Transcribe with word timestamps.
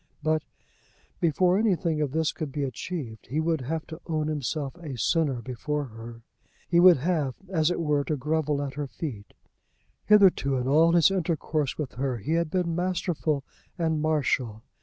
But, 0.23 0.41
before 1.19 1.59
anything 1.59 2.01
of 2.01 2.11
this 2.11 2.31
could 2.31 2.51
be 2.51 2.63
achieved, 2.63 3.27
he 3.27 3.39
would 3.39 3.61
have 3.61 3.85
to 3.85 4.01
own 4.07 4.29
himself 4.29 4.73
a 4.77 4.97
sinner 4.97 5.43
before 5.43 5.83
her. 5.85 6.23
He 6.67 6.79
would 6.79 6.97
have, 6.97 7.35
as 7.49 7.69
it 7.69 7.79
were, 7.79 8.03
to 8.05 8.17
grovel 8.17 8.63
at 8.63 8.73
her 8.73 8.87
feet. 8.87 9.35
Hitherto, 10.07 10.55
in 10.57 10.67
all 10.67 10.93
his 10.93 11.11
intercourse 11.11 11.77
with 11.77 11.91
her, 11.93 12.17
he 12.17 12.31
had 12.31 12.49
been 12.49 12.73
masterful 12.73 13.43
and 13.77 14.01
marital. 14.01 14.63